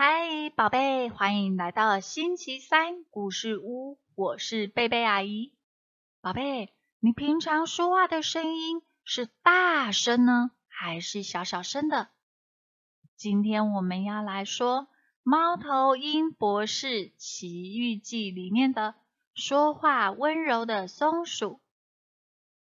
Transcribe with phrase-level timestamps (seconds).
[0.00, 5.52] 嗨，宝贝欢迎来到星期三故事屋，我是贝贝阿姨。
[6.20, 12.10] 宝贝，你平常说话的声音是大声呢，还是小小声的？
[13.16, 14.82] 今天我们要来说
[15.24, 18.94] 《猫头鹰博士奇遇记》里面的
[19.34, 21.60] 说话温柔的松鼠。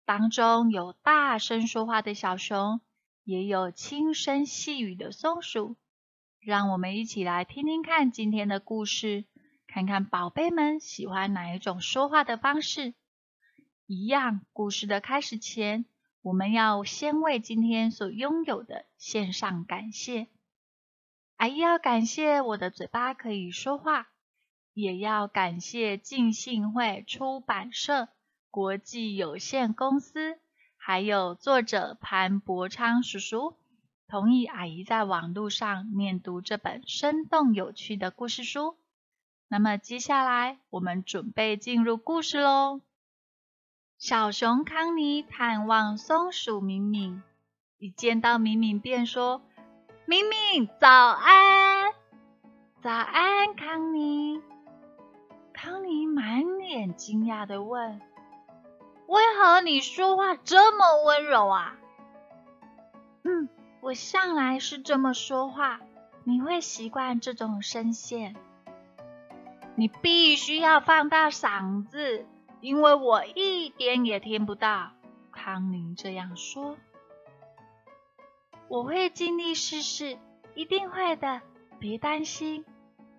[0.04, 2.80] 当中有大声说话的小熊，
[3.22, 5.76] 也有轻声细语的松鼠。
[6.40, 9.26] 让我们一起来听听看今天的故事，
[9.66, 12.94] 看看宝贝们喜欢哪一种说话的方式。
[13.84, 15.84] 一样，故事的开始前，
[16.22, 20.28] 我们要先为今天所拥有的献上感谢。
[21.36, 24.08] 阿姨要感谢我的嘴巴可以说话，
[24.72, 28.08] 也要感谢浸信会出版社
[28.50, 30.38] 国际有限公司，
[30.78, 33.59] 还有作者潘伯昌叔叔。
[34.10, 38.76] 同意阿姨在网络上念读这本生动有趣的故事书。
[39.46, 42.80] 那么接下来我们准备进入故事喽。
[43.98, 47.22] 小熊康妮探望松鼠敏敏，
[47.78, 49.42] 一见到敏敏便说
[50.06, 51.92] ：“敏敏，早安！
[52.82, 54.42] 早安，康妮。”
[55.54, 58.00] 康妮满脸惊讶的问
[59.06, 61.78] ：“为何你说话这么温柔啊？”
[63.22, 63.48] 嗯。
[63.80, 65.80] 我向来是这么说话，
[66.24, 68.36] 你会习惯这种声线。
[69.74, 72.26] 你必须要放大嗓子，
[72.60, 74.90] 因为我一点也听不到。
[75.32, 76.76] 康宁这样说。
[78.68, 80.18] 我会尽力试试，
[80.54, 81.40] 一定会的，
[81.78, 82.64] 别担心。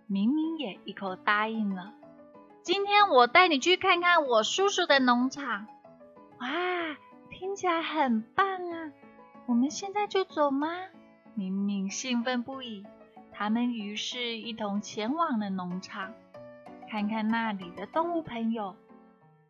[0.05, 1.93] 明明也一口答应了。
[2.61, 5.65] 今天我带你去看看我叔叔的农场。
[6.39, 6.47] 哇，
[7.31, 8.91] 听起来很棒啊！
[9.51, 10.69] 我们现在就走吗？
[11.33, 12.85] 明明兴奋不已。
[13.33, 16.13] 他们于是一同前往了农场，
[16.89, 18.77] 看看那里的动物朋友。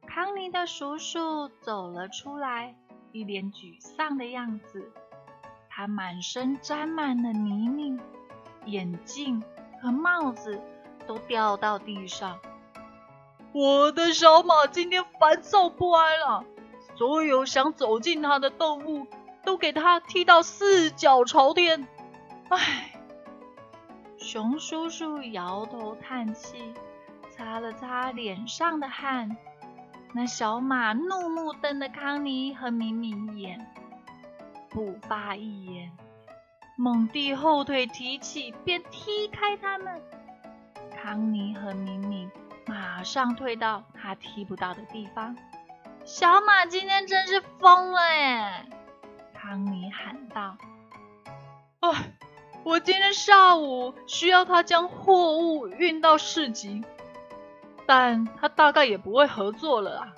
[0.07, 2.75] 康妮的叔叔走了出来，
[3.11, 4.91] 一脸沮丧的样子。
[5.69, 8.00] 他满身沾满了泥泞，
[8.66, 9.44] 眼镜
[9.84, 10.59] 和帽子
[11.06, 12.40] 都掉到地上。
[13.51, 16.44] 我的小马今天烦躁不安了，
[16.95, 19.06] 所有想走进它的动物。
[19.44, 21.88] 都给他踢到四脚朝天！
[22.50, 22.91] 唉，
[24.18, 26.74] 熊叔叔摇头叹气，
[27.29, 29.35] 擦了擦脸上的汗。
[30.13, 33.66] 那小马怒目瞪了康妮和敏敏一眼，
[34.69, 35.91] 不发一言，
[36.75, 40.02] 猛地后腿提起，便踢开他们。
[41.02, 42.29] 康妮和敏敏
[42.68, 45.35] 马上退到他踢不到的地方。
[46.03, 48.66] 小马今天真是疯了耶！
[49.41, 50.56] 康妮喊道
[51.81, 52.13] ：“哎，
[52.63, 56.84] 我今天下午需要他将货物运到市集，
[57.88, 60.13] 但他大概也不会合作了啊。”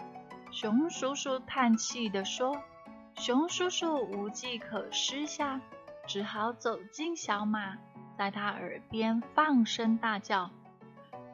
[0.51, 2.57] 熊叔叔叹气地说。
[3.15, 5.61] 熊叔叔无计可施下，
[6.05, 7.77] 只好走进小马，
[8.17, 10.49] 在他耳边放声大叫：“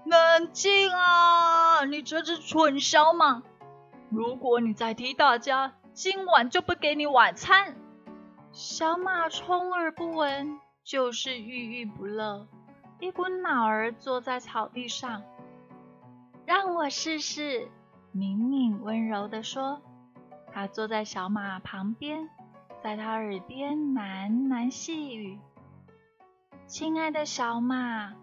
[0.06, 3.42] 冷静啊，你这只蠢小马！
[4.10, 7.76] 如果你再踢大家，今晚就不给你晚餐。”
[8.54, 12.48] 小马充耳不闻，就是郁郁不乐，
[13.02, 15.22] 一股脑儿坐在草地上。
[16.46, 17.68] 让我试试，
[18.14, 19.82] 敏敏温柔地说。
[20.54, 22.30] 他坐在小马旁边，
[22.82, 25.38] 在他耳边喃喃细语
[26.66, 28.14] ：“亲爱的小马，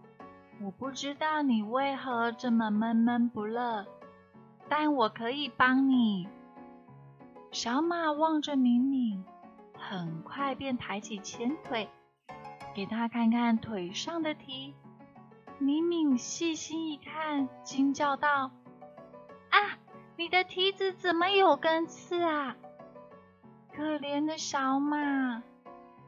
[0.63, 3.85] 我不知道你为何这么闷闷不乐，
[4.67, 6.27] 但我可以帮你。”
[7.57, 9.25] 小马望着敏敏，
[9.79, 11.89] 很快便抬起前腿，
[12.75, 14.75] 给他看看腿上的蹄。
[15.59, 18.51] 敏敏细心一看，惊叫道
[19.49, 19.79] ：“啊，
[20.19, 22.55] 你的蹄子怎么有根刺啊？”
[23.75, 25.43] 可怜的小马。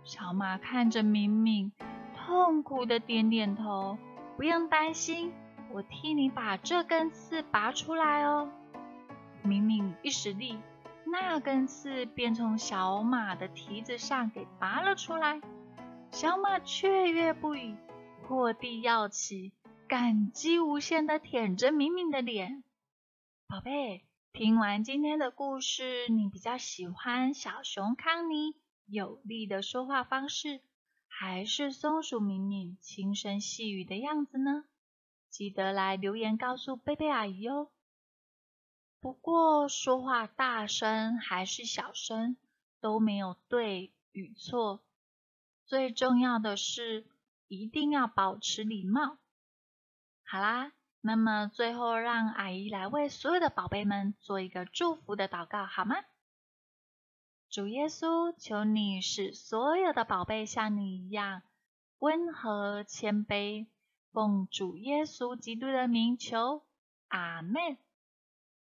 [0.05, 1.73] 小马看着敏敏，
[2.15, 3.97] 痛苦的点点头
[4.37, 5.33] ：“不用担心，
[5.73, 8.51] 我替你把这根刺拔出来哦。”
[9.43, 10.59] 敏敏一使力。
[11.11, 15.41] 那根刺便从小马的蹄子上给拔了出来，
[16.11, 17.77] 小马雀跃不已，
[18.27, 19.53] 破地要起，
[19.89, 22.63] 感激无限的舔着敏敏的脸。
[23.47, 28.55] 宝贝，听完今天的故事，你比较喜欢小熊康妮
[28.87, 30.61] 有力的说话方式，
[31.09, 34.65] 还是松鼠敏敏轻声细语的样子呢？
[35.31, 37.69] 记得来留言告诉贝贝阿姨哦。
[39.01, 42.37] 不过，说话大声还是小声
[42.81, 44.81] 都没有对与错，
[45.67, 47.07] 最重要的是
[47.47, 49.17] 一定要保持礼貌。
[50.25, 55.95] 好啦，那么最后让阿姨来为所有的宝贝们做一个祝福的祷告，好吗？
[57.49, 61.43] 主耶稣，求你使所有的宝贝像你一样
[62.01, 63.69] 温和谦卑，
[64.13, 66.63] 奉主耶稣基督的名求，
[67.07, 67.79] 阿门。